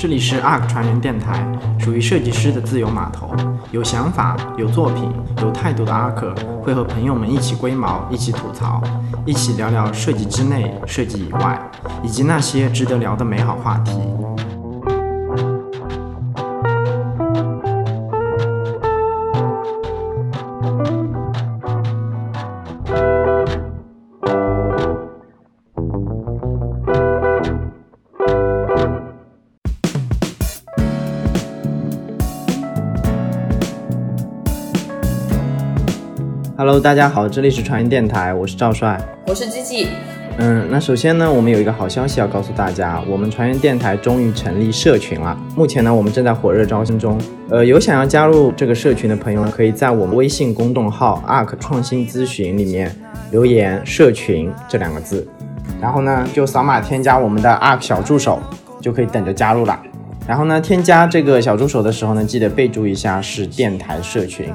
[0.00, 1.46] 这里是 ARK 传人电台，
[1.78, 3.36] 属于设计师的自由码头。
[3.70, 5.12] 有想法、有作品、
[5.42, 8.82] 有态度的 ARK 会和朋友们一起龟毛，一起吐槽，
[9.26, 11.60] 一起聊聊设计之内、设计以外，
[12.02, 14.00] 以及那些值得聊的美好话题。
[36.80, 39.88] Hello，大家好，这里是传音电台，我是赵帅，我是机器。
[40.38, 45.38] 嗯，那首先呢，我们有一个好消息要告诉大家，我们传音电台终于成立社群了。
[45.54, 47.20] 目前呢，我们正在火热招生中。
[47.50, 52.90] 呃，有想要加入这个社群的朋友呢，可以在我们微信公众号 ARK 创新咨询里面
[53.30, 55.28] 留言“社群”这两个字，
[55.82, 58.40] 然后呢，就扫码添加我们的 ARK 小助手，
[58.80, 59.78] 就可以等着加入了。
[60.26, 64.46] 然后呢，添加这个小助手的时候呢，记得备注一下是电台社群。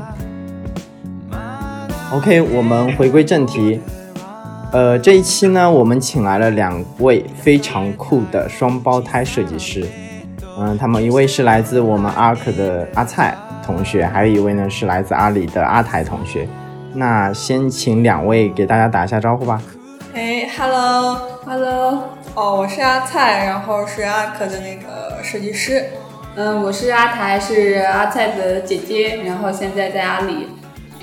[2.12, 3.82] OK，我们回归正题。
[4.72, 9.86] 呃，这一期呢，我们请来了两位非常酷的双胞胎设计师。
[10.58, 16.48] 嗯，他们一位是来自我们 ARK 的阿蔡同学，还有一位呢是来自阿里的阿台同学。
[16.94, 19.62] 那先请两位给大家打一下招呼吧。
[20.14, 22.04] 哎，Hello，Hello，
[22.36, 25.84] 哦，我是阿蔡，然后是 ARK 的那个设计师。
[26.36, 30.48] 嗯，我是阿台，是阿蔡的姐姐，然后现在在阿里。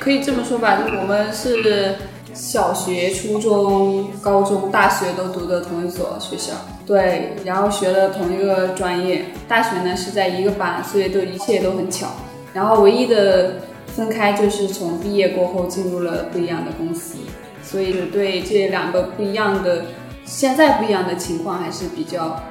[0.03, 1.95] 可以这么说吧，就我们是
[2.35, 9.27] 小学、初中、高中、大学都读的同一所学校，对，然后学了同一个专业。
[9.47, 12.09] 大学呢是在一个班，所以都一切都很巧。
[12.53, 17.15] 然后唯一的分开就是从毕业过后进入了不一样的公司，
[17.63, 19.85] 所以对这两个不一样的、
[20.25, 22.43] 现在不一样的情况还是比较，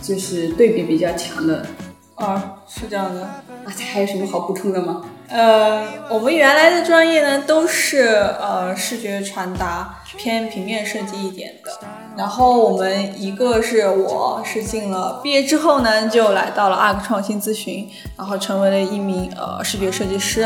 [0.00, 1.66] 就是对比比较强的。
[2.14, 3.22] 啊，是这样的。
[3.22, 5.02] 啊，还有什么好补充的吗？
[5.32, 8.04] 呃，我们原来的专业呢都是
[8.38, 11.80] 呃视觉传达偏平面设计一点的，
[12.16, 20.42] 然后我们一个是我是进了毕业之后呢就来到了 ARK 创新咨询，然后成为了一名呃视觉设计师，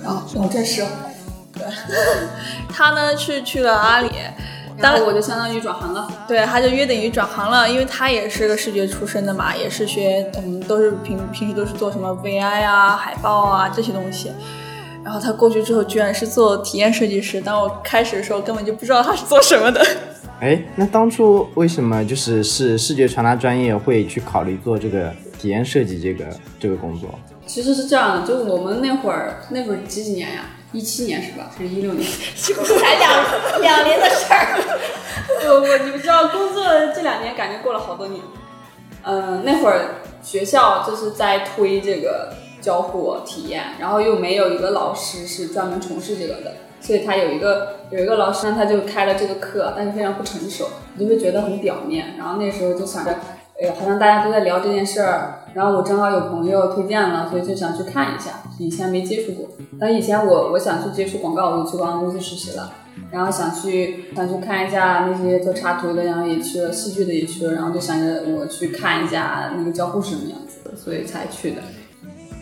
[0.00, 0.84] 然后我这是，
[1.52, 1.64] 对，
[2.72, 4.10] 他呢是去了阿里。
[4.80, 14.32] 当然我就相当于转行了，对，他就约等于转行了，因为他也是个视觉出身的嘛，也是学，嗯，都是平平时都是做什么 VI 啊、海报啊这些东西。
[15.04, 19.84] 然后他过去之后，居然是做体验设计师，当我开始的时候根本就不知道他是做什么的。
[20.40, 26.24] 哎，那当初为什么就是是视觉传达专业会去考虑做这个体验设计这个
[26.58, 27.08] 这个工作？
[27.46, 30.42] 其实是这样的，就我们那会儿那会儿几几年呀？
[30.72, 31.50] 一七年是吧？
[31.56, 32.08] 还是一六年？
[32.36, 34.58] 才两两年的事儿。
[35.46, 36.64] 我我，你们知道，工作
[36.94, 38.22] 这两年感觉过了好多年。
[39.02, 52.14] 嗯，那会儿学校就是在推这个交互体验，然后又没有一个老师是专门从事这个的，所以他有一个有一个老师呢，他就开了这个课，但是非常不成熟，你就会觉得很表面。
[52.18, 53.18] 然后那时候就想着。
[53.62, 58.40] 哎，好像大家都在聊这件事儿，然后我正好有朋友推荐了，所以就想去看一下。
[58.58, 59.48] 以前没接触过，
[59.78, 62.72] 但以前我我想去接触广告，我就去广告公司实习了。
[63.10, 71.60] 然后想去想去看一下那些做插图的，然后也去了戏剧的也去了，然后就想着我去看一下那个交互是什么样子的，所以才去的。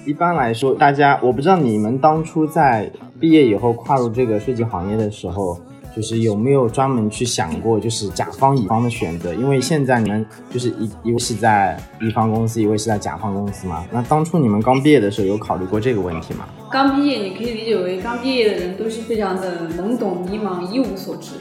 [0.07, 5.59] 一般来说，大家我不知道你们当初在毕业以后跨入这个设计行业的时候。
[5.97, 9.35] 就是有没有专门去想过，就是甲方乙方的选择？
[9.35, 13.85] 因为现在你们就是一一位是在乙方公司，一位是在甲方公司嘛。
[13.91, 16.47] 那当初你们刚毕业的时候有考虑过这个问题吗？
[16.71, 21.33] 刚毕业，你可以理解为刚毕业的人都是非常的懵懂迷茫，一无所知。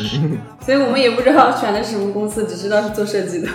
[0.60, 3.48] 所以我们也不知道选的是什么公司，只知道是做设计的。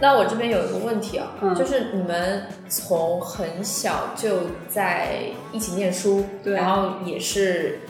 [0.00, 4.30] 那我这边有一个问题啊，就是你们从很小就
[4.66, 7.80] 在一起念书，对，然后也是。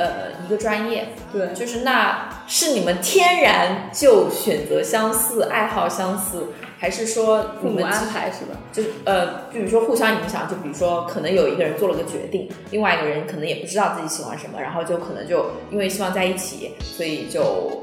[0.00, 6.46] 呃，一个专业，对，就是那是你们天然就选择相似，爱好相似，
[6.78, 8.56] 还是说父母安排是吧？
[8.72, 17.82] 就呃，比如说互相影响，就比如说可能有一个人做了个决定，另外一个人可能也不知道自己喜欢什么，然后就可能就因为希望在一起，所以就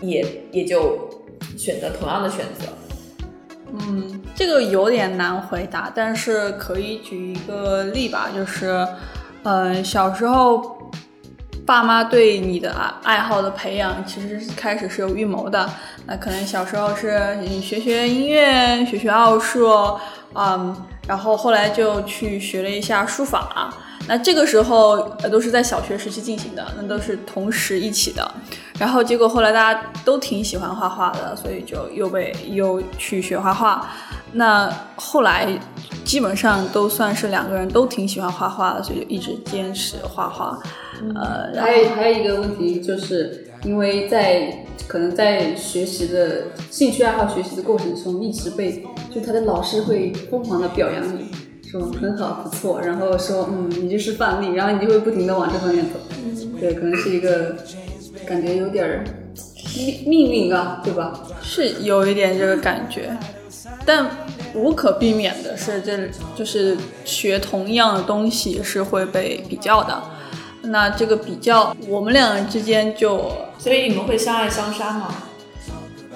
[0.00, 1.10] 也也就
[1.58, 2.66] 选择同样的选择。
[3.72, 8.86] 嗯，这个有点难回答，但是可以举一个例吧，就是，
[9.42, 10.75] 嗯，小时候。
[11.66, 12.72] 爸妈对你的
[13.02, 15.68] 爱爱好的培养，其实开始是有预谋的。
[16.06, 19.68] 那可能小时候是你学学音乐，学学奥数，
[20.34, 20.74] 嗯，
[21.08, 23.74] 然后后来就去学了一下书法。
[24.08, 28.30] 那这个时候都是在小学时期进行的，那都是同时一起的。
[28.78, 33.88] 然后结果后来大家都挺喜欢画画的，所以就又被又去学画画。
[34.32, 35.48] 那后来
[36.04, 40.58] 基本上都算是两个人都挺喜欢画画的，所以就一直坚持画画。
[41.14, 51.30] 呃，还有还有一个问题，就是因为在可能在学习的兴趣爱好学习的过程中，一直被就他的老师会疯狂的表扬你，
[51.62, 55.98] 说很好不错，然后说嗯你就是范例，然后你就会不停的往这方面走。
[56.58, 57.56] 对，可能是一个
[58.26, 59.04] 感觉有点儿
[59.76, 61.20] 命命运啊，对吧？
[61.42, 63.16] 是有一点这个感觉，
[63.84, 64.08] 但
[64.54, 70.02] 无可避免的是，这就是学同样的东西是会被比较的。
[70.62, 75.14] 那这个比较，我们两人之间就所以你们会相爱相杀吗？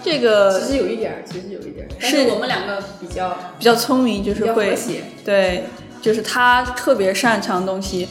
[0.03, 4.77] 这个其实有一点，其实有一点，但是是我们两个比较比较聪明，就是会。
[5.25, 5.65] 对，
[6.01, 8.09] 就是他特别擅长东西，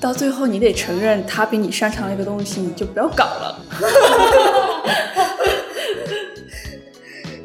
[0.00, 3.60] 到最后你得承认他比你擅长的一个东西，你就不要搞了。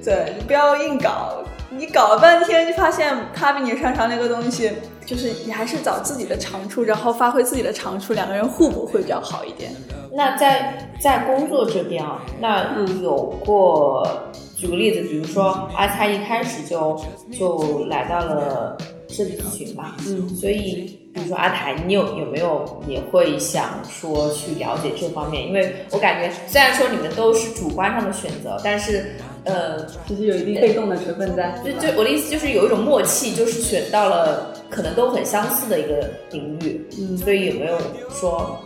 [0.03, 4.71] 对，你不要硬搞，你搞了半天就发现他比你擅长那个东西，
[5.05, 9.71] 就是你还是找自己的长处，然后发挥自己的长处，两个人互补会比较好一点。
[10.13, 14.07] 那在在工作这边啊，那有过，
[14.55, 16.97] 举个例子，比如说阿菜一开始就
[17.37, 18.77] 就来到了
[19.09, 25.47] 设计咨询吧，嗯，所以比如说阿台，你有有没有也会想说去了解这方面？
[25.47, 29.13] 因为我感觉虽然说你们都是主观上的选择，但是
[29.43, 31.61] 呃，其实有一定被动的成分在。
[31.63, 37.77] 就就我的意思就是有一种默契，就是选到了可能都很相似的一个领域，嗯，所以有没有
[38.09, 38.59] 说，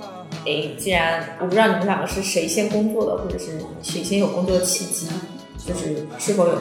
[0.45, 5.07] 哎，既然我不知道你们两个是谁先工作的，或者是谁先有工作的契机，
[5.67, 6.53] 就是是否有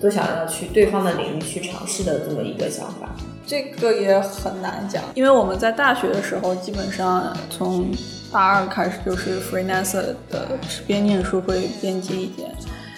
[0.00, 3.14] 都想要去对方的领域去尝试的这么一个想法？
[3.46, 7.88] 这个也很难讲，因为我们在大学的时候，基本上从
[8.32, 9.94] 大二开始就是 freelance
[10.28, 10.48] 的，
[10.86, 12.50] 边念书会边接一点，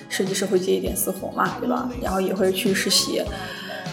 [0.08, 1.90] 设计师会接一点私活嘛，对吧？
[2.00, 3.22] 然后也会去实习。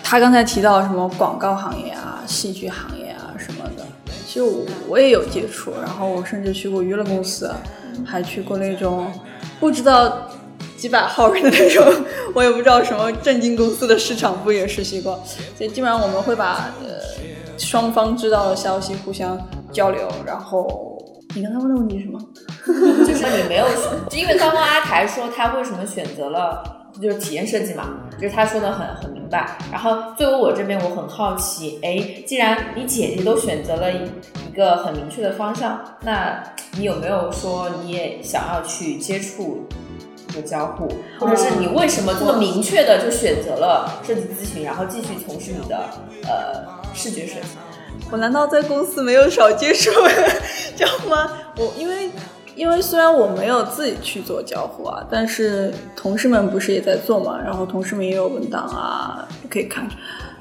[0.02, 3.86] 他刚才提到什么广告行业啊、戏剧行业啊什么的，
[4.26, 7.52] 其实我我也有接触，然后我甚至去过娱乐公司，
[8.06, 9.12] 还去过那种
[9.60, 10.30] 不知道
[10.78, 11.84] 几百号人的那种，
[12.34, 15.22] 我也不知道什么正经公司的市场部也实习过，
[15.58, 19.38] 所以基本上我们会把呃双方知道的消息互相
[19.72, 20.98] 交流，然后
[21.36, 22.20] 你刚才问的问题是什么？
[23.06, 23.66] 就是你没有，
[24.12, 26.64] 因为刚刚阿台说他为什么选择了
[27.02, 27.90] 就是体验设计嘛，
[28.20, 29.58] 就是他说的很很明白。
[29.72, 36.42] 然后作为我这边，我很好奇，哎，既然你姐姐都选择了一个很明确的方向，那
[36.78, 39.68] 你有没有说你也想要去接触
[40.36, 40.90] 这个交互，
[41.20, 45.78] 或者是你为什么这么明确的就选择了设计咨询，然后继续从事你的
[46.24, 46.62] 呃
[46.94, 47.48] 视觉设计？
[48.12, 49.92] 我难道在公司没有少接触
[50.76, 51.32] 交互 吗？
[51.58, 52.10] 我因为
[52.56, 59.88] 因为虽然我没有自己去做交互啊，但是同事们不是也在做嘛，然后同事们也有文档啊可以看。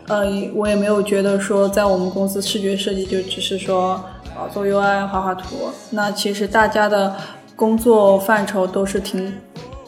[0.08, 3.93] 呃，我也没有觉得说在我们公司视觉设计就只是说
[4.37, 7.17] 啊做 UI 画画图，那其实大家的
[7.56, 9.32] 工作范畴都是挺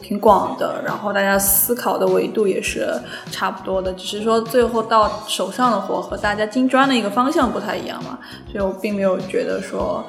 [0.07, 2.87] 挺广的，然后大家思考的维度也是
[3.29, 8.17] 差不多的，只是说最后到手上的活和大家金砖的一个方向不太一样嘛，
[8.49, 10.01] 所以我并没有觉得说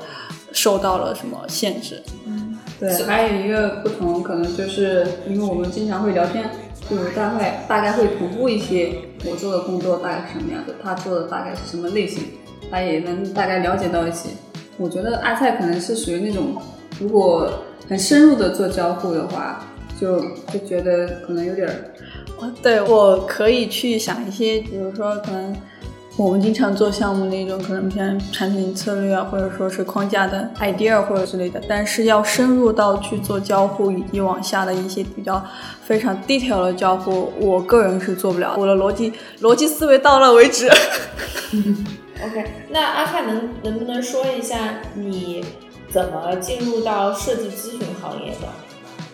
[0.53, 2.01] 受到了什么限制。
[2.27, 6.49] 嗯对，还有一个不同，可能就是因为我们经常会聊天，
[6.89, 12.23] 就是大概大概会同步一些我做的工作大概是什么样的，他做的大概是什么类型，
[12.71, 14.29] 他也能大概了解到一些。
[14.77, 16.55] 我觉得阿菜可能是属于那种，
[17.01, 17.51] 如果
[17.89, 19.67] 很深入的做交互的话，
[20.01, 20.21] 就
[20.53, 21.75] 就觉得可能有点儿
[22.63, 25.57] 对，我可以去想一些，比如说可能
[26.17, 35.45] 我们经常做项目那种，可能像产品策略啊，或者说是框架的 idea 或者之类的，但是要深入到去做交互以及往下的一些比较
[35.83, 40.69] 非常 detail 的交互，我个人是做不了，我的逻辑逻辑思维到那为止。
[42.25, 45.45] OK，那阿泰能能不能说一下你
[45.89, 48.68] 怎么进入到设计咨询行业的？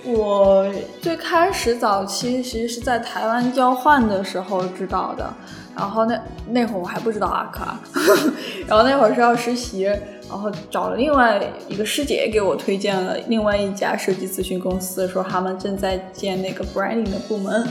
[0.06, 0.70] 我
[1.00, 5.32] 最开始早期其实是在台湾交换的时候知道的，
[5.74, 7.78] 然后那那会儿我还不知道阿卡，
[8.68, 9.82] 然后那会儿是要实习，
[10.28, 17.66] 然后找了另外一个师姐给我推荐了另外一家设计咨询公司，说他们正在建那个 branding 的部门，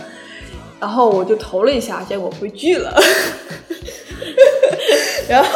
[0.79, 2.99] 然后我就投了一下，结果被拒了，
[5.29, 5.49] 然后。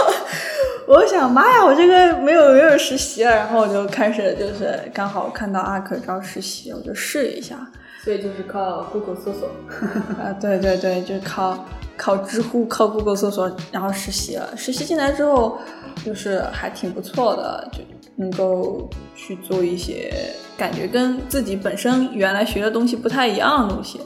[0.88, 7.60] 我想，妈呀，我这个没有没有实习了，然后我就开始就是刚好看到阿可招实习，我就试一下。
[8.02, 9.50] 所以就是靠 Google 搜索。
[10.18, 11.66] 啊，对对对，就是靠
[11.98, 14.56] 靠知乎、靠 Google 搜索，然后实习了。
[14.56, 15.60] 实习进来之后，
[16.06, 17.80] 就是还挺不错的，就
[18.16, 20.14] 能够去做一些
[20.58, 24.00] 感觉跟自己本身原来学的东西不太一样的东西。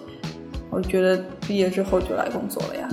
[0.71, 2.89] 我觉得毕业之后就来工作了呀。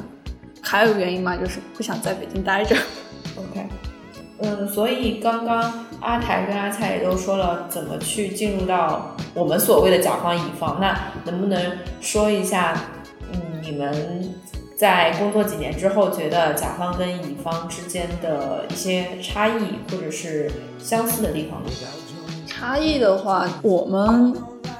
[0.60, 2.76] 还有个原因嘛，就是不想在北京待着。
[3.38, 3.66] OK，
[4.40, 11.60] 嗯，所以刚刚阿台跟阿蔡也都说了怎么去进入到我们所谓的甲方乙方，那能不能
[12.00, 12.74] 说一下，
[13.32, 14.34] 嗯，你们
[14.76, 19.52] 在工作几年之后，觉得甲方跟乙方之间的一些差异
[19.90, 21.60] 或者是相似的地方？
[22.46, 24.34] 差异的话，我们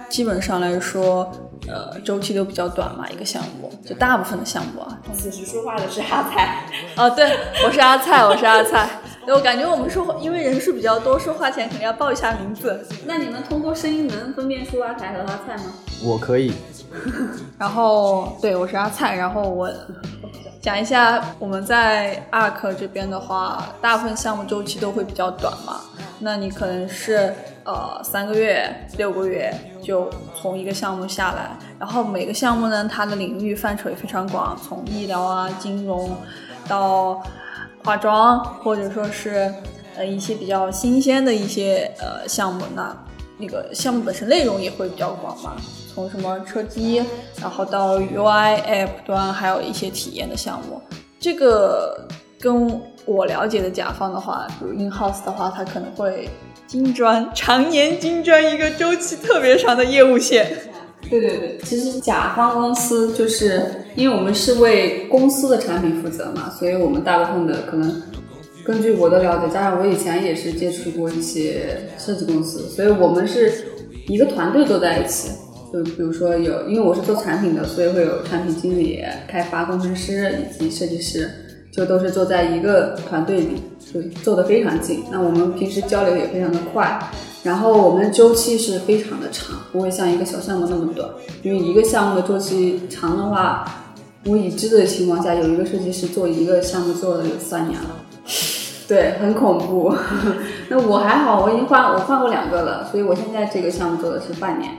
[0.09, 1.31] 基本上来说，
[1.69, 4.99] 呃，周期都比较短嘛，一个项目，就大部分的项目啊。
[5.15, 6.65] 此时说话的是阿菜，
[6.97, 8.89] 哦，对，我是阿菜，我是阿菜。
[9.27, 12.87] 对我感觉我们说话，因为人数比较多，说话前肯定要报一下名字。
[13.05, 15.65] 那你们通过声音能分辨出阿才和阿菜吗？
[16.03, 16.55] 我可以，
[17.59, 19.71] 然后，对我是阿菜，然后我
[20.61, 25.81] 讲一下我们在 ARK 这边的话，大部分项目周期都会比较短嘛。
[26.21, 27.33] 那你可能是
[27.65, 36.17] 呃三个月、六个月就从一个项目下来，然后每个项目呢，它的领域范畴也非常广，从医疗啊、金融
[36.67, 37.23] 到
[37.85, 39.55] 化妆，或者说是
[39.97, 42.97] 呃一些比较新鲜的一些呃项目，那
[43.39, 45.53] 那个项目本身内容也会比较广嘛，
[45.99, 47.03] 从什么车机，
[47.41, 50.81] 然后到 UI、App 端，还有一些体验的项目。
[51.19, 52.07] 这个
[52.41, 56.29] 跟我了解的甲方的话，比如 in house 的话，它可能会
[56.69, 60.47] 金砖，常年金砖一个周期特别长的业务线。
[61.11, 68.03] 对对对，其实甲方公司就是因为我们是为公司的产品负责嘛，所以我们大部分的可能
[68.65, 73.67] 根据我的了解，加上我以前也是接触过一些设计公司，所以我们是
[74.07, 75.31] 一个团队都在一起。
[75.73, 81.31] 就比如说有，因为我是做产品的，所以会有产品经理、开发工程师以及设计师，
[81.71, 85.05] 就都是坐在一个团队里，就坐得非常近。
[85.11, 86.99] 那我们平时交流也非常的快，
[87.43, 91.09] 然后我们周期是非常的长，不会像一个小项目那么短。
[91.43, 93.65] 因为一个项目的周期长的话，
[94.25, 97.91] 我已知的情况下，有一个设计师做一个项目做了有三年了，
[98.89, 99.95] 对，很恐怖。
[100.71, 104.71] 那我还好，我已经换我换过两个了，所以我现在这个项目做的是半年，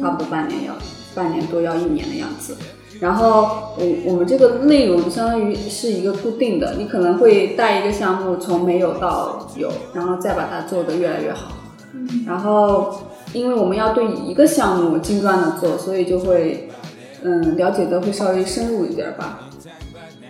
[0.00, 0.74] 差不多半年要
[1.14, 2.56] 半年多要一年的样子。
[2.98, 11.52] 然后我我们这个内容相当于是一个固定的，你可能会带一个项目从没有到有，然后再把它做得越来越好。
[12.26, 16.70] 然后因为我们要对一个项目精专的做，所以就会
[17.22, 19.40] 嗯了解的会稍微深入一点吧。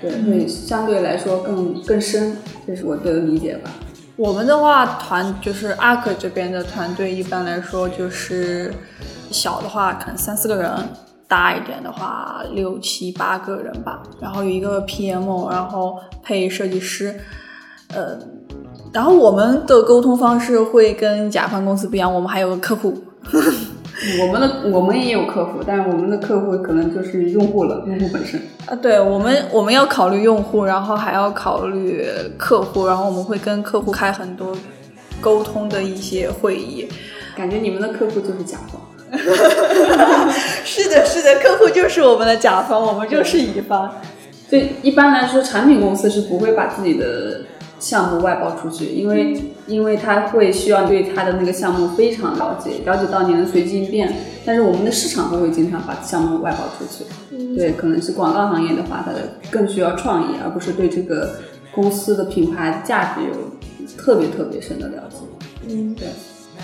[0.01, 3.71] 对，会相对来说更更深，这是我的理解吧。
[4.17, 8.73] 我们的话，团就是 ARK 这边的团队，一般来说就是
[9.31, 10.71] 小的话可能三四个人，
[11.29, 14.03] 大一点的话六七八个人吧。
[14.21, 17.15] 然后有一个 PM，然后配设计师，
[17.95, 18.19] 呃，
[18.93, 22.95] 然后我们的沟通方式会跟甲方公司不一样，我们还有个客户，
[24.21, 28.41] 我们的我们也有客户，但是我们的客户可能就是用户了，用户本身。
[28.67, 32.05] 啊，对我们我们要考虑用户，然后还要考虑
[32.37, 34.57] 客户，然后我们会跟客户开很多
[35.21, 36.89] 沟通的一些会议。
[37.37, 38.81] 感觉你们的客户就是甲方。
[40.65, 43.95] 是的，是的，客户就是我们的甲方，我们就是乙方。
[44.49, 47.41] 所以一般来说，产品公司是不会把自己的
[47.81, 54.15] 项目外包出去，因为因为他会需要对他的那个项目非常了解，了解到你能随机应变。
[54.45, 57.05] 但是我们的市场会会经常把项目外包出去。
[57.57, 61.37] 对，可能是广告行业的话，它的更需要创意，而不是对这个
[61.73, 63.33] 公司的品牌价值有
[63.97, 65.17] 特别特别深的了解。
[65.69, 66.07] 嗯，对。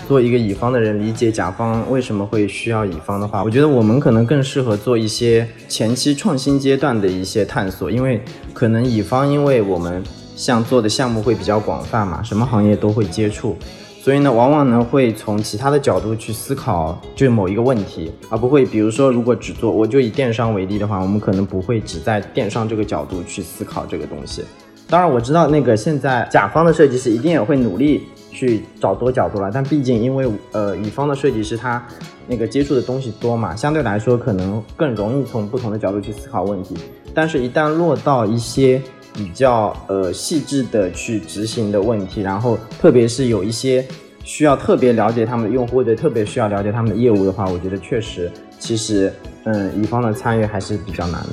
[0.07, 8.21] 做一个乙方的人理解甲方为什么会需要乙方的话，我觉得我们可能更适合做一些前期创新阶段的一些探索，因为
[8.53, 10.03] 可能乙方因为我们
[10.35, 13.55] 像做的项目会比较广泛嘛，什么行业都会接触，
[14.01, 24.43] 所以呢，往往呢会从其他的角度去思考就某一个问题，而不会比如说如果只做，我就以电商为例的话，我们可能不会只在电商这个角度去思考这个东西。
[24.89, 28.03] 当然我知道那个现在甲方的设计师一定也会努力。
[28.33, 31.81] 去找多角度了，但毕竟因为呃乙方的设计师他
[32.27, 36.75] 那个接触的东西多嘛，相对来说可能更容易从不同的角度去思考问题。
[37.13, 38.81] 但是，一旦落到一些
[39.13, 43.85] 比较呃细致的去执行的问题，然后特别是有一些
[44.23, 49.13] 需要特别了解他们的用户或者特别需要了解他们的业务的话，我觉得确实其实
[49.43, 51.29] 嗯乙方的参与还是比较难的。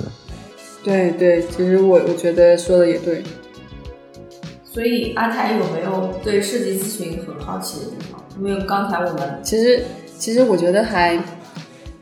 [0.85, 3.23] 对对，其实我我觉得说的也对。
[4.73, 8.23] 所以阿台有没有对设计咨询很好奇的地方？
[8.39, 9.83] 因为刚才我们其实
[10.17, 11.21] 其实我觉得还，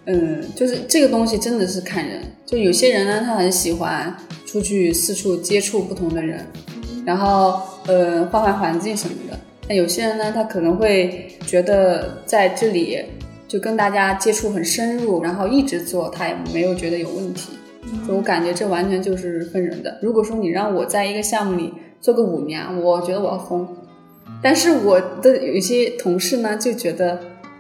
[0.05, 6.47] 嗯，就是这个东西真的是看人，就有些人呢，他很喜欢出去四处接触不同的人，
[7.07, 9.39] 然后呃换换环境什么的。
[9.67, 13.03] 那有些人呢，他可能会觉得在这里
[13.47, 17.53] 就跟大家接触很深入，然后一直做，他也没有觉得有问题。
[18.09, 19.99] 我感觉这完全就是分人的。
[20.03, 23.69] 如果说你让我在一个项目里做个五年，我觉得我要疯。
[24.43, 27.19] 但是我的有一些同事呢，就觉得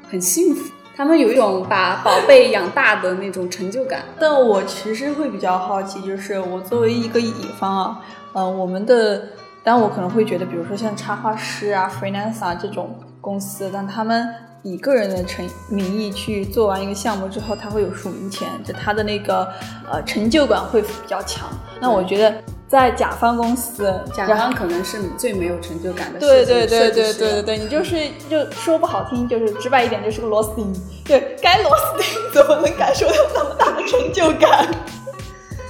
[0.09, 4.03] 很幸福，他们有一种把宝贝养大的那种成就感。
[4.19, 8.01] 但我其实会比较好奇，就是我作为一个乙方啊，
[8.33, 9.23] 呃，我们的，
[9.65, 14.29] 但我可能会觉得，比如说像插画师啊、freelancer 这种公司，但他们
[14.63, 19.49] 以个人的成名义去做完一个项目之后，他会有署名权，就他的那个
[19.91, 21.49] 呃成就感会比较强。
[21.81, 22.35] 那我觉得
[22.69, 27.97] 在甲方公司，甲方可能是最没有成就感的对对对对对对对，你就是
[28.29, 30.73] 就说不好听，就是直白一点，就是个螺丝钉。
[31.05, 34.69] 对，该螺丝钉怎么能感受到那么大的成就感？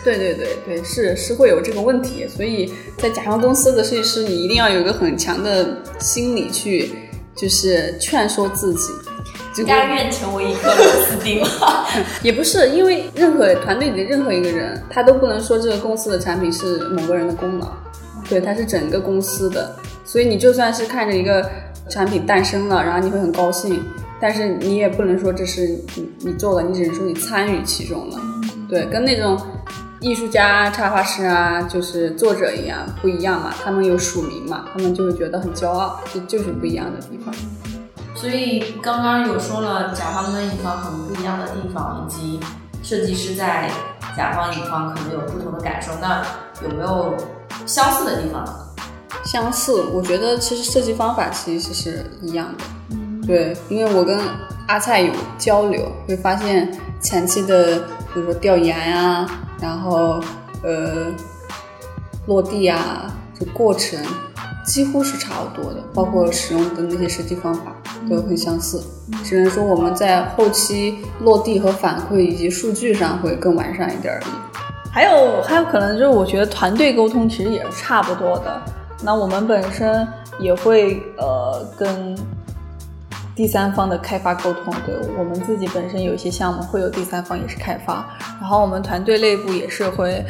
[0.02, 6.92] 对对对对，是是会有这个问题，所以在甲方公司的设计师，你一定要有一个很强的心理去，
[7.38, 8.90] 就是劝说自己。
[9.54, 11.84] 就甘愿成为一颗螺丝钉吗？
[12.22, 17.66] 也不是，因为任何团队里的任何一个人，他都不能说这个公司的产品是某个人的功劳，
[18.28, 19.74] 对，它是整个公司的。
[20.04, 21.50] 所以你就算是看着一个
[21.90, 23.82] 产品诞生了，然后你会很高兴，
[24.20, 25.66] 但是你也不能说这是
[25.96, 28.20] 你你做的，你只能说你参与其中了。
[28.68, 29.36] 对，跟那种
[30.00, 37.34] 艺术家、插画师啊，就是作者一样不一样嘛，他们有署名嘛，他们就会觉得很骄傲，这就是不一样的地方。
[38.14, 42.40] 所以刚刚有说了甲方跟乙方很不一样的地方，以及
[42.82, 43.68] 设计师在
[44.16, 45.92] 甲方乙方可能有不同的感受。
[46.00, 46.22] 那
[46.62, 47.16] 有没有
[47.66, 48.54] 相似的地方呢？
[49.24, 52.64] 相似，我觉得其实设计方法其实是一样的。
[53.26, 54.18] 对，因为我跟
[54.68, 57.78] 阿菜有交流，会发现前期的，
[58.12, 59.28] 比如说调研呀、
[59.60, 60.20] 然后
[60.62, 61.06] 呃
[62.26, 63.98] 落地啊，这过程
[64.64, 67.74] 几乎是差不多的，包括使用的那些设计方法
[68.08, 68.82] 都很相似。
[69.24, 74.24] 只能说我们在后期落地和反馈以及数据上会更完善一点而已。
[74.90, 78.60] 还有还有可能就是我觉得团队沟通其实也是差不多的。
[79.02, 80.06] 那我们本身
[80.40, 82.16] 也会呃跟
[83.38, 88.04] 第三方的开发沟通，对我们自己本身有一些项目会有第三方也是开发，
[88.40, 90.24] 然后我们团队内部也是会，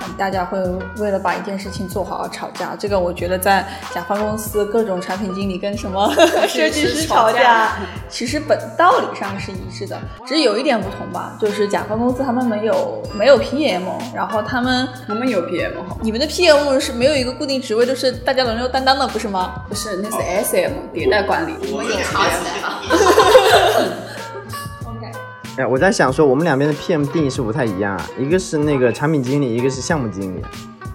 [0.00, 0.58] 嗯大家会
[0.96, 2.74] 为了把一件事情做好而吵架。
[2.74, 6.10] 这个我觉得在甲方公司各种产品经理跟什么
[6.48, 7.76] 设计师吵架，
[8.08, 13.82] 其实本道理上是一致的，只是有一点不同吧，就是甲方公司他们没有没有 PM，
[14.14, 15.72] 然后他们我们有 PM？
[16.00, 19.52] 你们的 PM 是没有一个固定职位，都是大家轮流担当的，不是吗？
[19.68, 21.52] 不是，那是 SM 迭代管理。
[21.70, 22.22] 我们有吵
[25.56, 30.42] 哎，我在想说，我们两边的 PM 定义是不太一样啊，一个是那个产品经理，一个是项目经理。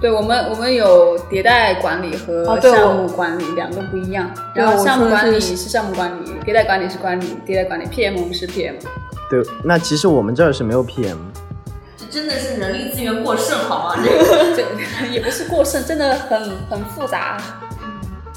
[0.01, 4.29] 对我们，我们有迭代管理和项目管理两个不一样。
[4.53, 8.75] 然后项目管理是是项目管理，迭代管理是管理，迭代管理 PM 是 PM。
[9.29, 11.17] 对，那其实我们这儿是没有 PM。
[11.97, 13.95] 这真的是人力资源过剩，好吗？
[14.03, 14.09] 这
[14.63, 17.37] 个这也不是过剩，真的很很复杂。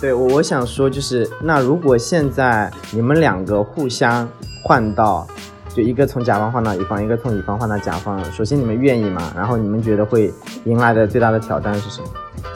[0.03, 4.29] 对，我我想说就是，那如果现在你们两个互相
[4.65, 5.25] 换到，
[5.73, 9.33] 就一个从甲方换到乙方，一个从乙方换到甲方，首先你们愿意吗？
[9.37, 10.35] 然后你们觉得会
[10.65, 12.09] 迎来的最大的挑战是什么？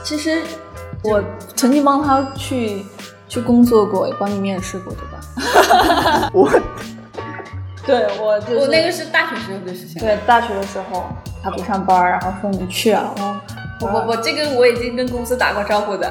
[0.02, 0.42] 其实
[1.04, 1.22] 我
[1.54, 2.84] 曾经帮他去
[3.28, 6.30] 去工作过，也帮你面试过，对吧？
[6.34, 6.50] 我
[7.86, 10.02] 对我就是我那个是大学时候的事情。
[10.02, 11.04] 对大学的时候
[11.44, 13.40] 他不上班，然后说你去啊，我
[13.80, 16.10] 我我我这个我已经跟公司打过招呼的，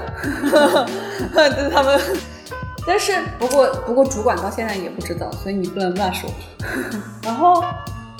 [1.33, 1.99] 就是他们，
[2.85, 6.29] 但是不过不过主管到现在也不知道，所以你不能乱说。
[7.23, 7.63] 然后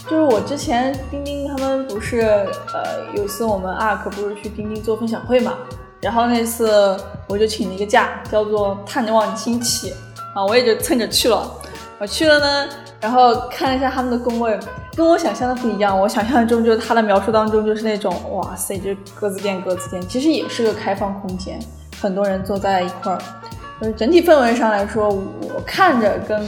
[0.10, 2.22] 就是我之前钉钉他们不是
[2.74, 5.54] 呃有一次我们 ARK 不是去钉钉做分享会嘛，
[6.02, 9.94] 然后那次我就请了一个假，叫做探望亲戚
[10.34, 11.50] 啊，我也就蹭着去了。
[11.98, 14.60] 我去了呢，然后看了一下他们的工位，
[14.96, 16.00] 跟我想象的不一样。
[16.00, 21.60] 我想象中就是他的描述当中就是那种哇塞，就是格子间格子间，其实也是个开放空间，
[22.02, 23.20] 很多人坐在一块儿。
[23.82, 26.40] 就是整体氛围上来说，我看着跟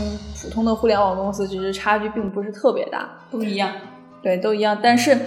[0.42, 3.70] 普通的互联网公司其实差距并不是特别大，不一样，
[4.24, 4.80] 对，都一样。
[4.82, 5.18] 但是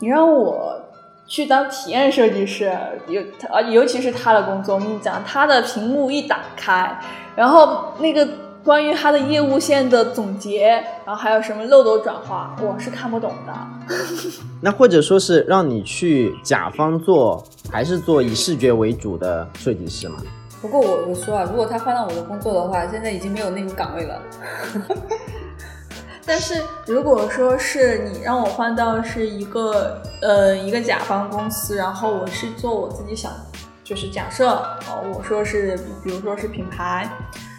[0.00, 0.78] 你让我
[1.26, 2.70] 去当体验设计师，
[3.08, 7.00] 尤啊，尤其是他的工作，我跟你讲，他的屏幕一打开，
[7.34, 8.28] 然后那个
[8.66, 10.70] 关于他的业务线的总结，
[11.04, 13.96] 然后还有什么漏斗转化，我是看不懂的。
[14.60, 20.16] 那或者说是让你去甲方做，还是做以视觉为主的设计师嘛？
[20.60, 24.20] 不过我我说啊，如果他换到我的工作的话，现在已经没有那个岗位了。
[26.26, 33.30] 但是如果说是你让我换到是一个呃一个甲方公司，然后我是做我自己想，
[33.84, 34.48] 就是假设
[34.88, 37.08] 哦，我说是比如说是品牌，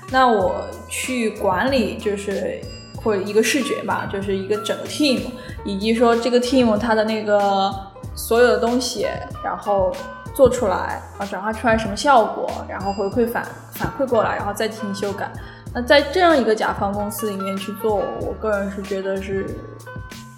[0.10, 2.60] 那我去管理就是
[3.04, 5.22] 或一个视觉吧，就是一个整个 team，
[5.66, 7.74] 以及说这个 team 它的那个
[8.16, 9.08] 所有的东西，
[9.44, 9.94] 然后
[10.36, 15.32] 做出来啊，转化出来什么效果，然后回馈反反馈过来，然后再进行修改。
[15.74, 19.46] 那在这样一个甲方公司里面去做，我个人是觉得是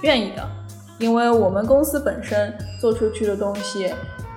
[0.01, 0.49] 愿意的，
[0.97, 3.93] 因为我们公司本身做出去的东西，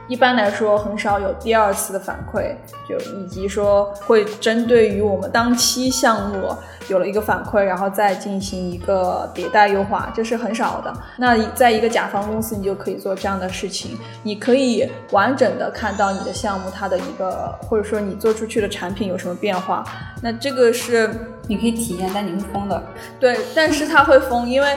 [0.08, 2.54] 一般来说很少有第二次的反馈，
[2.88, 6.54] 就以及说会针对于我们当期项目
[6.88, 10.92] 有了一个反馈，然后再进行一个迭代优化，这是很少的。
[11.16, 19.84] 那在一个甲方公司，你就可以做这样的事情，你可以完整的看到你的项目它的一个，或者说你做出去的产品有什么变化。
[20.20, 21.08] 那这个是
[21.48, 22.82] 你可以体验，但你会疯的。
[23.18, 24.76] 对，但是它会疯，因为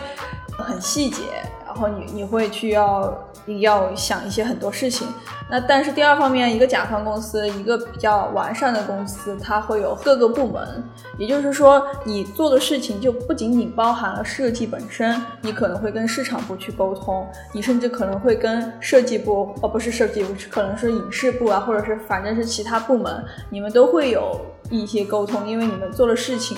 [0.57, 3.27] 很细节，然然后你你会去要
[3.59, 5.05] 要想一些很多事情。
[5.49, 10.81] 那但是第二方面，一个甲方公司，一个比较完善的公司，它会有各个部门，
[11.17, 26.57] 也就是说，你做的事情就不仅仅包含了设计本身，你可能会跟市场部去沟通，你甚至可能会跟设计部，哦，不是设计部，可能是影视部啊，或者是反正是其他部门，你们都会有一些沟通，因为你们做的事情。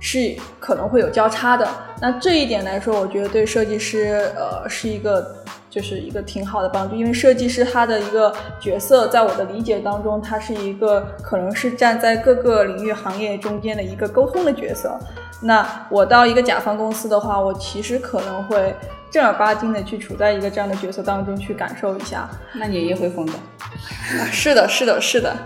[0.00, 1.68] 是可能会有交叉的，
[2.00, 5.36] 那这一点来说，我觉得对设计师，呃，是一个
[5.68, 14.98] 就是一个挺好的帮助，因为设计师他的一个角色，在我的理解当中，他是一个可能是站在各个领域行业中间的一个沟通的角色。
[15.42, 18.74] 那我到一个甲方公司的话，我其实可能会
[19.10, 22.26] 正儿八经的去处在一个这样的角色当中去感受一下。
[22.54, 23.32] 那你也会疯的。
[24.32, 25.36] 是的，是的，是的。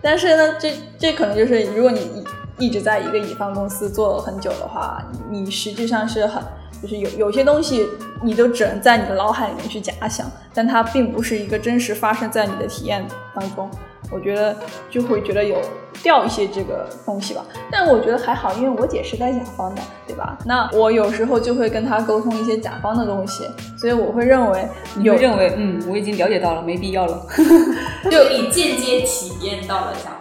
[0.00, 2.24] 但是呢，这这可能就是如果你。
[2.60, 6.40] 一直在一个乙方公司做了很久的话，你实际上是很，
[6.80, 7.88] 就是有有些东西
[8.22, 13.68] 你都只能在你的脑海里面去假想，但它并不是一个真实发生在你的体验当中。
[14.12, 14.56] 我觉得
[14.90, 15.56] 就会觉得有
[16.02, 20.36] 掉一些这个东西吧，但我觉得还好，因为我姐是在甲方的，对吧？
[20.44, 24.68] 那我有时候就会跟她沟通一些甲方的东西，所以我会认为，
[25.02, 27.24] 有认为，嗯，我已经了解到了，没必要了，
[28.10, 30.19] 就你间接体验到了甲方。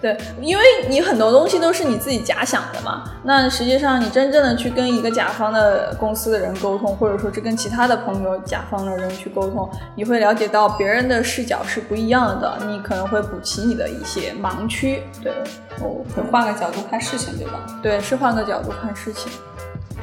[0.00, 3.02] 对，因为你很多东西都是你自己假想的嘛。
[3.24, 15.02] 那实际上，你真正的去跟一个甲方的公司的人沟通，或者说是跟其他的朋友甲方的人去沟通，你会了解到别人的视角是不一样的，你可能会补齐你的一些盲区。
[15.20, 15.32] 对，
[15.80, 17.60] 哦，换个角度看事情，对吧？
[17.82, 19.32] 对，是换个角度看事情。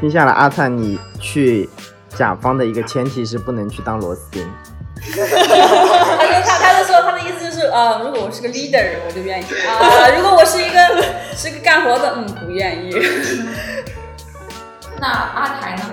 [0.01, 1.69] 听下来，阿灿，你去
[2.09, 4.45] 甲方的一个前提是不能去当螺丝钉。
[7.75, 10.79] 他说他，他就说他的意思就是，呃，如果我是个 leader，我就愿意啊；如果我是一个
[11.35, 12.95] 是个干活的，嗯，不愿意。
[14.99, 15.83] 那阿台呢？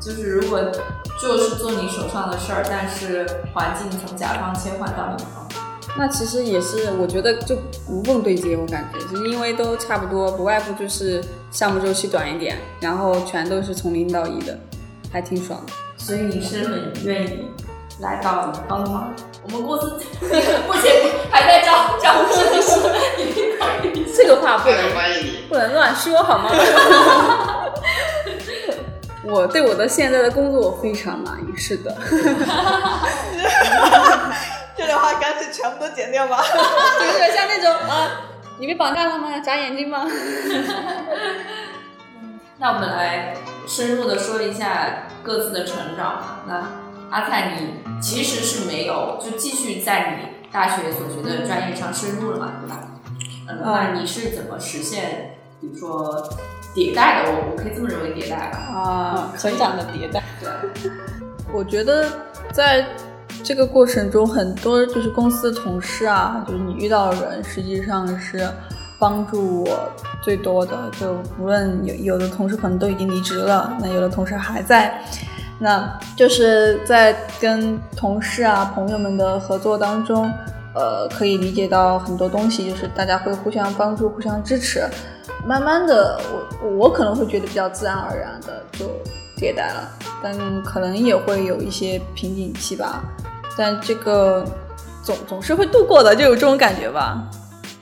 [0.00, 0.60] 就是如果
[1.20, 5.46] 就是做你手上的事儿，但是环境从甲方切换到乙方，
[5.96, 7.56] 那其实也是，我觉得就
[7.88, 8.56] 无缝对接。
[8.56, 14.58] 我感觉就是因为都差不多，不外乎就是项目周期短一点，然后全都是从零到一的，
[15.12, 15.72] 还挺爽的。
[15.96, 17.50] 所以你是很愿意。
[18.00, 19.10] 来到乙方的吗？
[19.44, 19.90] 我们公司
[20.66, 20.92] 目前
[21.30, 22.70] 还在招招设计师，
[24.16, 24.78] 这个话不能
[25.48, 26.50] 不能乱说好吗？
[29.24, 31.96] 我对我的现在的工作我非常满意，是的。
[34.76, 36.42] 这段话干脆全部都剪掉吧。
[36.42, 38.10] 就是像那种啊，
[38.58, 39.38] 你被绑架了吗？
[39.40, 40.06] 眨眼睛吗？
[42.58, 43.34] 那我们来
[43.66, 46.42] 深入的说一下各自的成长。
[46.46, 46.64] 那。
[47.10, 52.88] 阿灿，你其实是没有就继续在你大学所学的专业上深入了嘛，对吧？
[53.48, 56.22] 嗯，那你是怎么实现，比如说
[56.74, 57.30] 迭代的？
[57.32, 58.58] 我我可以这么认为，迭代吧？
[58.58, 60.22] 啊，成长的迭代。
[60.40, 60.90] 对，
[61.52, 62.08] 我觉得
[62.52, 62.86] 在
[63.42, 68.48] 这个过程中，很多就是公司同事啊，就是你遇到的人，实际上是
[68.98, 69.90] 帮助我
[70.22, 70.90] 最多的。
[71.00, 75.02] 就无论有有的同事可能都已经离职了，那有的同事还在。
[75.62, 80.28] 那就是在跟同事啊、朋友们的合作当中，
[80.74, 84.84] 呃，可以理解到很多东西，就是大家会互相帮助、互相支持。
[85.46, 86.20] 慢慢的，
[86.60, 88.86] 我我可能会觉得比较自然而然的就
[89.36, 89.88] 迭代了，
[90.20, 93.04] 但可能也会有一些瓶颈期吧。
[93.56, 94.44] 但这个
[95.04, 97.22] 总总是会度过的，就有这种感觉吧。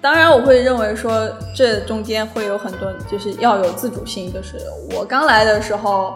[0.03, 4.31] 当然，我会认为说这中间会有很多，就是要有自主性。
[4.31, 4.59] 就是
[4.95, 6.15] 我刚来的时候。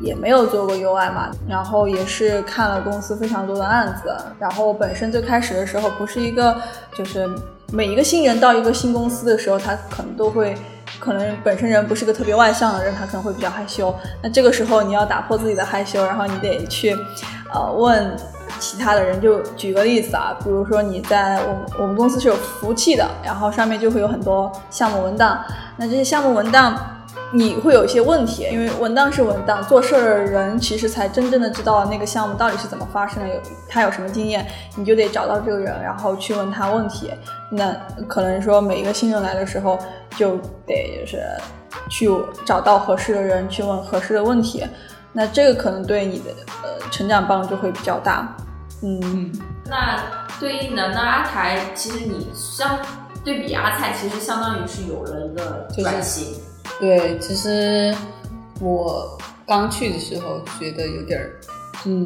[0.00, 6.56] 也没有做过 UI 嘛，然后也是看了公司非常多的案子，然后本身最开始的时候不是一个，
[6.94, 7.28] 就是
[7.72, 10.54] 每一个新人到一个新公司的时候，他可能都会
[10.98, 13.94] 可能本身人不是个特别外向的人，他可能会比较害羞。
[14.22, 16.96] 那这个时候你要打破自己的害羞，然后你得去，
[17.52, 18.16] 呃，问
[18.58, 19.20] 其他的人。
[19.20, 25.42] 就举个例子啊，比如说你在我们我们公司是有服务器的，然后上面就会有很多项目文档。
[25.76, 26.76] 那这些项目文档。
[27.32, 34.46] 你会有一些问题，因为文档是文档，做事儿的人其实才真正的知道那个项目到底是怎么发生的，有他有什么经验，
[34.76, 37.10] 你就得找到这个人，然后去问他问题。
[37.50, 37.72] 那
[38.06, 39.78] 可能说每一个新人来的时候，
[40.16, 41.22] 就得就是
[41.90, 42.08] 去
[42.44, 44.64] 找到合适的人去问合适的问题。
[45.12, 46.30] 那这个可能对你的
[46.62, 48.36] 呃成长帮助会比较大。
[48.82, 49.32] 嗯，
[49.66, 50.00] 那
[50.38, 52.78] 对应的那阿台，其实你相
[53.24, 56.40] 对比阿菜，其实相当于是有了一个转型。
[56.80, 57.94] 对，其实
[58.60, 61.30] 我刚去的时候觉得有点儿，
[61.84, 62.04] 嗯，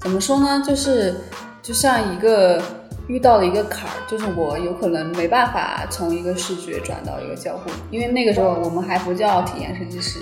[0.00, 0.62] 怎么说呢？
[0.66, 1.14] 就是
[1.62, 2.60] 就像一个
[3.06, 10.18] 遇到了一个坎儿，就是我有可能没办法从一个视觉转到一个交互，因为那个时候我们还不叫体验设计师，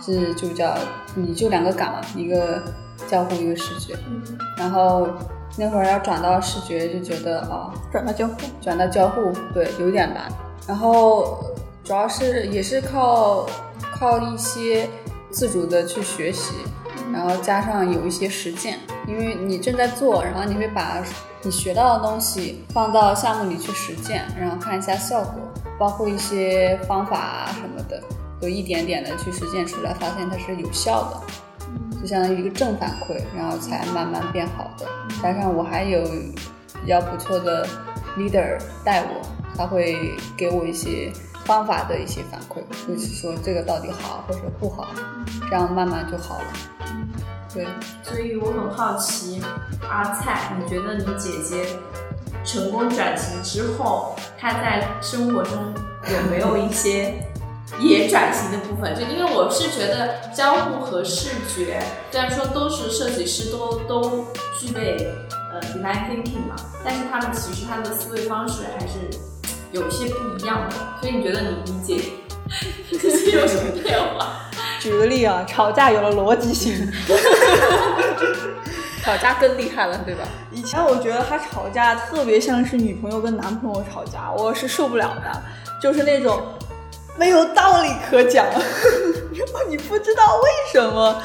[0.00, 0.76] 是就叫
[1.14, 2.62] 你就两个岗嘛，一个
[3.06, 3.94] 交互，一个视觉。
[4.56, 5.08] 然后
[5.58, 10.30] 那会儿要转到视觉，就觉得哦，转到交互，转到交互，对，有点难。
[10.66, 11.44] 然后。
[11.84, 13.46] 主要是也是靠
[13.92, 14.88] 靠一些
[15.30, 16.54] 自主的去学习，
[17.12, 21.04] 然后加上有一些实践，因为你正在做，然后你会把
[21.42, 25.34] 你学到的东西放到项目里去实践，然后看一下效果，
[25.78, 28.02] 包括一些方法啊什么的，
[28.40, 34.86] 都一点点的去实践出来，发现它是有效的，就相当于一个正反馈，然后才慢慢变好的。
[35.22, 36.02] 加上我还有
[36.80, 37.68] 比较不错的
[38.16, 39.20] leader 带我，
[39.54, 41.12] 他会给我一些。
[41.44, 44.88] 方法的一些反馈，就是说这个到底好或者不好，
[45.48, 46.44] 这样慢慢就好了。
[47.52, 47.66] 对，
[48.02, 49.42] 所以我很好奇，
[49.88, 51.66] 阿菜，你觉得你姐姐
[52.44, 55.52] 成功转型之后，她在生活中
[56.10, 57.14] 有没有一些
[57.78, 58.94] 也转型的部分？
[58.94, 61.80] 就因为我是觉得交互和视觉，
[62.10, 64.24] 虽然说都是设计师，都都
[64.58, 65.06] 具备
[65.52, 69.33] 呃 design thinking 嘛，但是他们其实他的思维方式还是。
[69.74, 72.12] 有一些不一样的，所以你觉得你理解
[72.96, 74.48] 这些有什么变化？
[74.78, 76.72] 举个例啊，吵架有了逻辑性，
[79.02, 80.22] 吵架更厉害了，对吧？
[80.52, 85.42] 以前我觉得他吵架特别像是女朋友跟男朋友吵架，我是受不了的，
[85.82, 86.40] 就是那种
[87.18, 88.46] 没有道理可讲，
[89.34, 91.20] 然后你不知道为什么。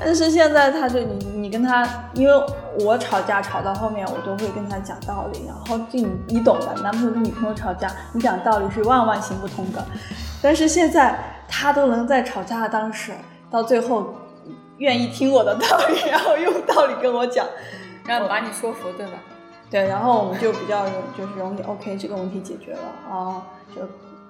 [0.00, 1.84] 但是现在他就你你跟他，
[2.14, 2.46] 因为
[2.84, 9.84] 我吵架吵到后面，我都会跟他讲道理，然后就你你懂的，男朋友跟女朋友吵架，你讲道理是万万行不通的。
[10.42, 13.12] 但是现在他都能在吵架的当时，
[13.50, 14.14] 到最后
[14.76, 17.46] 愿意听我的道理， 然后用道理跟我讲，
[18.04, 19.12] 然后把你说服，对吧？
[19.70, 23.42] 对，然后我们就比较容就是容易 OK，这个问题解决了啊，
[23.74, 23.82] 就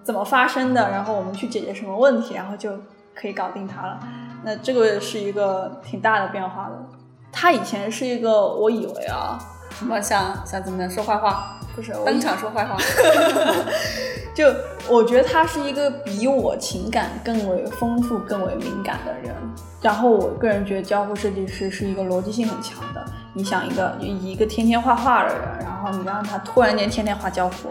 [0.03, 2.73] 怎么发生的，然后我们去解决什么问题，然后就
[3.15, 4.01] 可以搞定他了。
[4.43, 6.98] 那这个是一个挺大的变化的。
[7.33, 9.39] 他以前是一个，我以为啊，
[9.79, 12.77] 什么想想怎么能说坏话，不是当场说坏话。
[14.35, 14.47] 就
[14.89, 19.35] 我觉得他是一个比我情感更为丰富、更为敏感的人。
[19.81, 23.05] 然后我个人觉得交互设计师是一个逻辑性很强的。
[23.35, 27.71] 你想一个一个天天画画的人，然后你让他突然间天天画交互，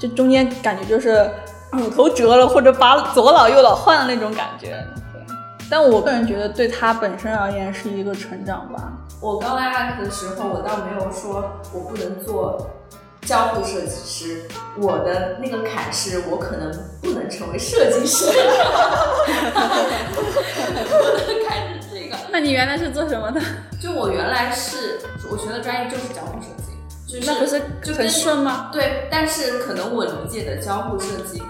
[0.00, 1.30] 这中间感觉就是
[1.70, 4.84] 骨头折了，或者把左脑右脑换了那种感觉。
[5.70, 8.92] 但我个人觉得，对他本身而言是一个成长吧。
[9.20, 12.68] 我刚来阿克的时候，我倒没有说我不能做
[13.22, 14.42] 交互设计师，
[14.76, 18.26] 我的那个坎是我可能不能成为设计师。
[20.92, 22.16] 我的坎是这个。
[22.32, 23.40] 那你原来是做什么的？
[23.80, 24.98] 就我原来是
[25.30, 26.72] 我学的专业就是交互设计，
[27.06, 28.70] 就是那不是就很顺吗？
[28.72, 31.40] 对，但是可能我理解的交互设计。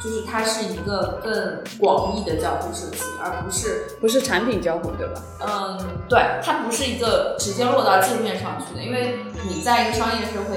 [0.00, 5.20] 就是它是一个更广义的交互设计，而不是不是产品交互，对吧？
[5.40, 10.56] 嗯，对，它不是一个直接落到界面上去的，因为你在一个商业社会，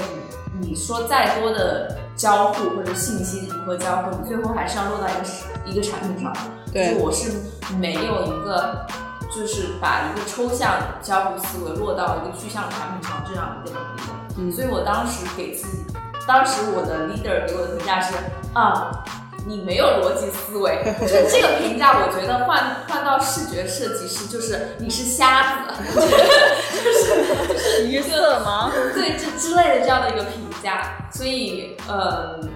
[0.59, 6.31] 你你说再多的交互或者信息如何交互，你最后还是要落到一个一个产品上。
[6.71, 7.31] 对，我是
[7.79, 8.85] 没有一个
[9.35, 14.13] 就是把一个抽象交互思维落到一个具象产品上这样一个能力的。
[14.37, 15.83] 嗯，所以我当时给自己，
[16.27, 18.13] 当时我的 leader 给我的评价是
[18.53, 19.03] 啊。
[19.45, 25.73] 你没有逻辑思维， 就这个评价，我觉得换换到视觉设计师，就是你是瞎子，
[26.83, 28.71] 就是橘色盲？
[28.93, 30.97] 对，这之类的这样的一个评价。
[31.11, 32.49] 所以，嗯，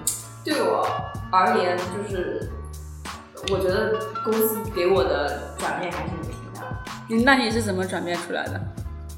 [0.44, 0.86] 对我
[1.32, 2.50] 而言，就是
[3.50, 3.94] 我觉得
[4.24, 7.24] 公司给我的转变还是挺大的。
[7.24, 8.60] 那你是怎么转变出来的？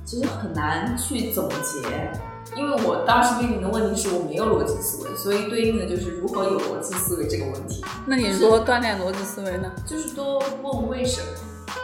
[0.04, 2.10] 其实很难去总结，
[2.58, 9.70] 因为我当时面临的问题是我没有逻辑思维，所以对应的就是如何有逻辑思维这个问题，那你如何锻炼逻辑思维呢？
[9.86, 11.26] 就是多问为什么。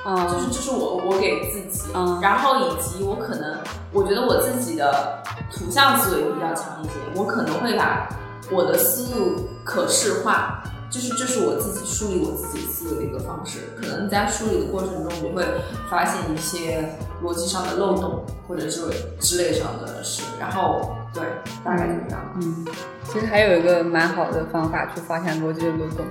[0.03, 3.57] 啊、就是这是我我给自己，嗯然后以及我可能
[3.93, 8.09] 我觉得我自己的图像思维比较强一些，我可能会把
[8.51, 10.63] 我的思路可视化，
[10.95, 13.59] 就是这是我自己梳理我自己思维的一个方式。
[13.75, 15.45] 可能在梳理的过程中，你会
[15.91, 16.89] 发现一些
[17.21, 18.83] 逻辑上的漏洞，或者是
[19.19, 21.25] 之类上的事，然后对，
[21.65, 22.21] 大概就是这样。
[22.41, 22.65] 嗯，
[23.11, 26.07] 其实还有一个蛮好的方法去发现逻辑的漏洞，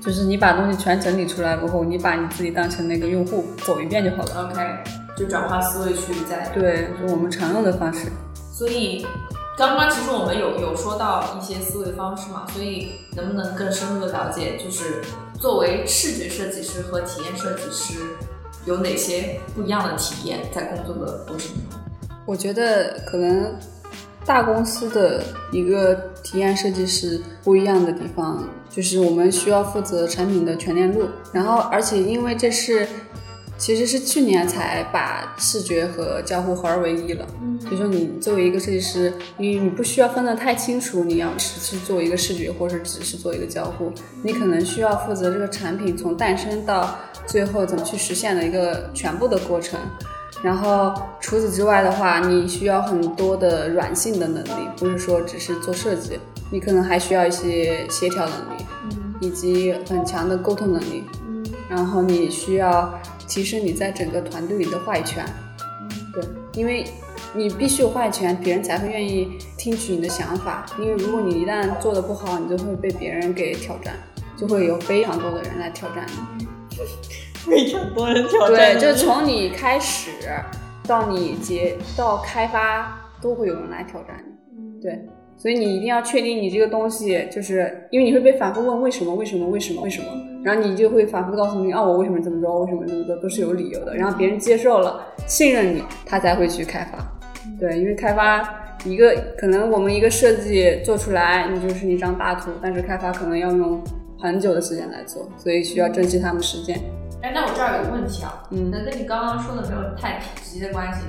[0.00, 4.50] 就是你把东西全整理出来过后，你把你自己当成那个用户走一遍就好了。
[4.50, 4.78] OK，
[5.14, 8.10] 就转化思维去在对，就我们常用的方式。
[8.50, 9.06] 所以
[9.56, 15.00] 刚刚其实我们有有说到一些思维方式嘛，所以能不能更深入的了解，就是
[15.40, 17.94] 作为视觉设计师和体验设计师
[18.66, 21.80] 有哪些不一样的体验在工作的过程中？
[22.26, 23.58] 我觉得可能
[24.26, 32.86] 大公司的一个体验设计师不一样的地方，就是我们需要负责产品的全链路，然后而且因为这是
[33.58, 37.26] 其实是去年才把视觉和交互合二为一了。
[37.42, 43.90] 嗯，就说你作为一个设计师，你你不需要分得太清楚，你要只是做一个视觉，或者只是做一个交互，
[44.22, 49.80] 你可能需要负责这个产品从诞生到最后怎么去实现的一个全部的过程。
[50.42, 56.18] 然后除此之外的话，你需要很多的软性的能力，不是说只是做设计，
[56.50, 61.04] 你可能还需要一些协调能力，嗯以及很强的沟通能力。
[61.68, 62.94] 然后你需要
[63.26, 65.24] 提升你在整个团队里的话语权。
[66.12, 66.84] 对，因为
[67.34, 70.64] 你必须有话语权，别人才会愿意听取你的想法。
[70.78, 73.94] 因为如果你一旦做的不好，你就会被别人给挑战，
[74.36, 76.06] 就会有非常多的人来挑战
[76.38, 76.46] 你。
[77.46, 80.10] 非常多人挑战对，就从你开始
[80.86, 84.80] 到你结到开发，都会有人来挑战你。
[84.82, 85.06] 对，
[85.38, 90.06] 所以你一定要确定你这个东西，就是因为你会被反复问为什么，为什么，为什么，为什么，
[90.42, 93.94] 然后你就会反复告诉你，啊，我为什么这么做，我为什么这么做，都是有理由的。
[93.94, 96.98] 然后别人接受了，信任你，他才会去开发。
[97.60, 98.42] 对，因为开发
[98.84, 103.82] 一个可能我们一个设计做出来，你就是一张大图，但是开发可能要用
[104.18, 106.78] 很久的时间来做，所以需要珍惜他们时间。
[107.22, 111.00] 哎，那我这儿有个问题啊，嗯那跟你刚刚说的没有太直接的关系。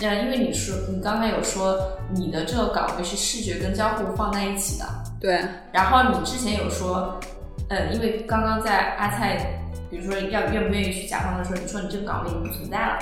[0.00, 1.78] 呃，因为你说你刚才有说
[2.12, 4.84] 你的这个岗位是视觉跟交互放在一起的，
[5.20, 5.40] 对，
[5.72, 7.18] 然后你之前有说，
[7.68, 12.98] 呃，因为刚刚在阿菜，比如说要愿不愿意去甲方的时候，你说你这个岗位已经不存在了。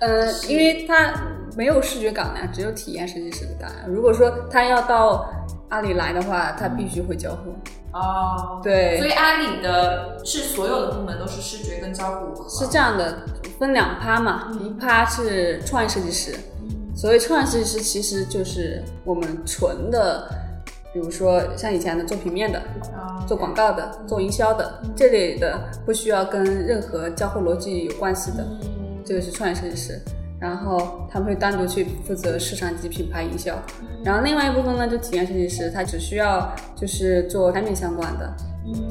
[0.00, 1.12] 呃，因为他
[1.56, 3.84] 没有视觉岗呀，只有体验设计师的岗呀。
[3.86, 5.30] 如果说他要到
[5.68, 7.54] 阿里来的话，他必须会交互。
[7.92, 13.18] 哦，对所以阿里的是所有的部门都是视觉跟交互合是这样的，
[13.62, 16.34] 分两趴嘛，一趴是创意设计师，
[16.96, 20.28] 所谓创意设计师其实就是我们纯的，
[20.92, 22.58] 比如说像以前的做平面的、
[22.92, 28.44] 啊做广告的、做营销的这类的，不需要跟任何交互逻辑有关系的，
[29.04, 29.96] 这个是创意设计师。
[30.40, 33.56] 然后他们会单独去负责市场及品牌营销，
[34.04, 38.34] 然后另外一部分呢，就体验设计师，他只需要就是做产品相关的，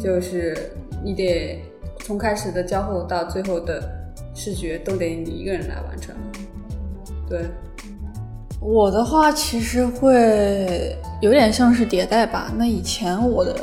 [0.02, 0.72] 就是
[1.04, 1.62] 你得
[2.00, 3.84] 从开始的交互到最后的
[4.34, 6.16] 视觉都得你一个人来完成。
[7.30, 7.46] 对，
[8.60, 12.52] 我的话其实会有点像是迭代吧。
[12.58, 13.56] 那以前我的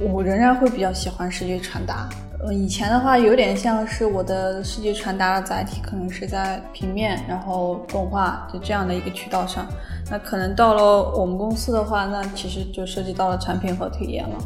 [0.00, 2.08] 我仍然会比较喜欢视觉传达。
[2.44, 9.66] 呃，以前的话有点像是我的视觉传达的载体可能是在平面，然后动画就这样的一个渠道上。
[10.10, 14.36] 那可能到了我们公司的话，那其实就涉及到了产品和体验了。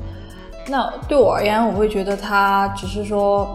[0.69, 3.53] 那对我而言，我会觉得它只是说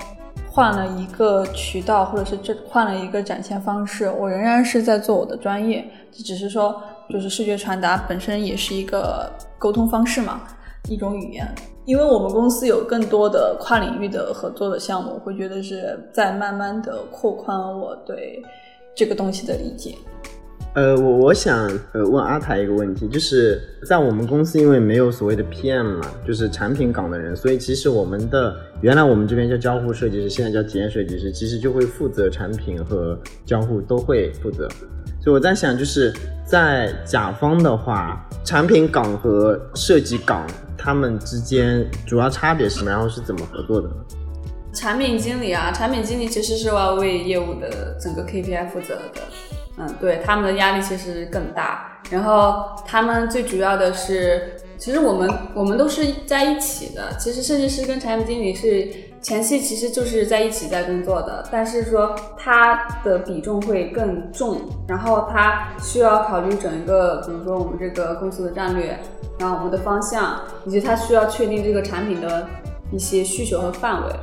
[0.56, 10.44] 换了一个渠道，或者是这换了一个展现方式，我仍然是在做我的专业，只是说就是视觉传达本身也是一个沟通方式嘛，
[10.88, 11.46] 一种语言。
[11.84, 18.41] 因为我们公司有更多的跨领域的合作的项目，会觉得是在慢慢的扩宽我对
[18.96, 19.94] 这个东西的理解。
[20.76, 34.68] 呃，我我想呃问阿台一个问题，就是在我们公司，因为没有所谓的 PM 嘛，就是产品岗的人，所以其实我们的原来我们这边叫交互设计师，现在叫体验设计师，其实就会负责产品和交互都会负责。
[35.22, 36.14] 所以我在想，就是
[36.46, 40.45] 在甲方的话，产品岗和设计岗
[40.78, 42.91] 他们之间主要差别是什么？
[42.91, 43.89] 然后是怎么合作的？
[44.74, 49.22] 产品经理啊，产品经理其实是要为业务的整个 KPI 负责的，
[49.78, 51.99] 嗯，对，他们的压力其实更大。
[52.09, 57.13] 然后他们最主要的是，其实我们我们都是在一起的。
[57.19, 58.88] 其实设计师跟产品经理是
[59.21, 68.97] 前期其实就是在一起在工作的，但是说他的比重会更重，然后他需要考虑整个，比如说我们这个公司的战略，
[69.39, 72.47] 然后我们的方向，以及他需要确定这个产品的
[72.91, 74.13] 一些需求和范围。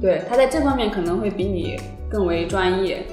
[0.00, 1.78] 对他在这方面可能会比你
[2.10, 3.06] 更为专业。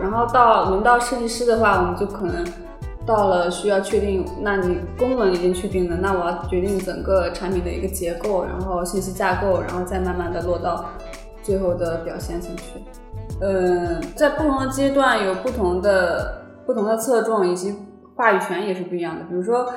[0.00, 2.44] 然后到轮到设计师的话，我们就可能。
[3.06, 10.86] 到了需要确定，那你功能已经确定了，那我要决定整个产品的一个结构，然后信息架构，然后再慢慢的落到
[11.42, 12.82] 最后的表现上去。
[13.42, 17.76] 嗯，在不同的阶段有不同的不同的侧重以及
[18.16, 19.24] 话语权也是不一样的。
[19.28, 19.70] 比如说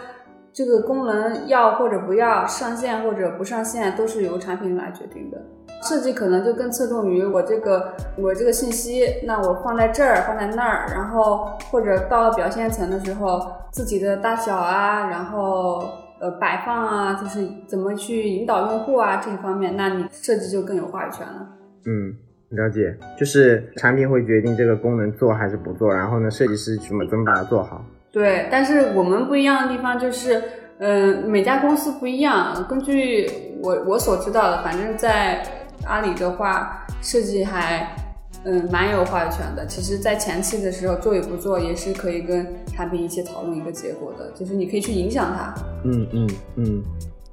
[0.54, 5.38] 这个功能要或者不要上线或者不上线，都是由产品来决定的。
[5.84, 13.40] 设计可能就更侧重于我这个我这个信息，那我放在这儿，放在那儿，然后或者到了表现层的时候，
[13.72, 15.88] 自己的大小啊，然后
[16.20, 21.48] 呃摆放啊，就是怎么去引导用户啊这一方面，那你设计就更有话语权了。
[21.86, 22.14] 嗯，
[22.50, 27.82] 了解，就是产品会决定这个功能做还是不做，然后呢，设计师怎么怎么把它做好。
[28.12, 30.42] 对，但是我们不一样的地方就是，
[30.80, 32.66] 嗯，每家公司不一样。
[32.68, 33.30] 根据
[33.62, 35.46] 我我所知道的，反正在。
[35.86, 37.96] 阿里的话，设计还
[38.44, 39.66] 嗯蛮有话语权的。
[39.66, 44.32] 其实，在前期的时候做与不做，也是可以跟产品一起讨论一个结果的。
[44.32, 45.56] 就是你可以去影响它。
[45.84, 46.84] 嗯嗯嗯，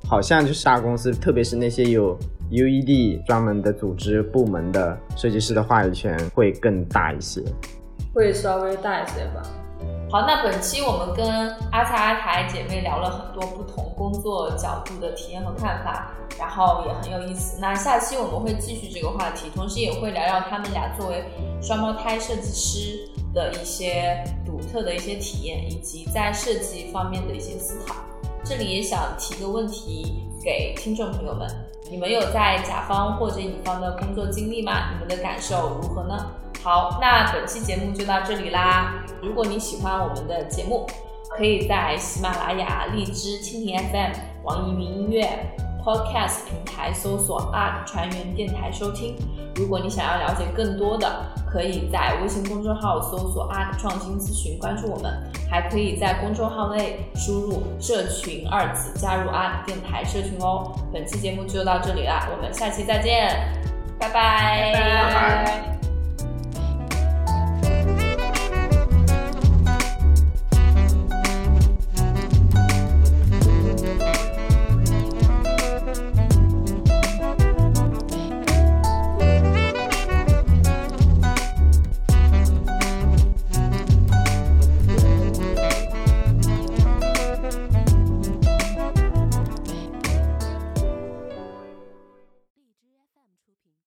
[0.09, 2.18] 好像就是大公司，特别是那些有
[2.51, 7.42] UED 专门的组织部门的设计师的话语权会更大一些，
[8.12, 9.42] 会稍微大一些吧。
[10.14, 11.26] 好，那本期我们跟
[11.72, 17.58] 阿才阿台姐妹聊了很多不同工作角度的体验和看法，然后也很有意思。
[17.60, 21.24] 那下期我们会继续这个话题，同时也会聊聊他们俩作为
[21.60, 27.96] 双胞胎设计师的一些独特的一些体验，以及在设计方面的一些思考。
[28.44, 31.50] 这里也想提个问题给听众朋友们：
[31.91, 34.91] 你们有在甲方或者乙方的工作经历吗？
[34.93, 36.30] 你们的感受如何呢？
[36.62, 39.05] 好，那本期节目就到这里啦。
[39.22, 40.87] 如果你喜欢我们的节目，
[41.37, 44.12] 可以在喜马拉雅、荔枝、蜻蜓 FM、
[44.45, 45.28] 网易云音乐、
[45.85, 49.14] Podcast 平台搜索 “Art 船员电台”收听。
[49.57, 51.09] 如果你想要了解更多的，
[51.50, 55.22] 可以在微信公众号搜索 “Art 创新咨询”，关注我们。
[55.50, 60.72] 还可以在公众号内输入“社群”二字，加入 Art 电台社群哦。
[60.92, 63.30] 本期节目就到这里了，我们下期再见，
[64.00, 64.72] 拜拜。
[64.72, 65.84] 拜拜。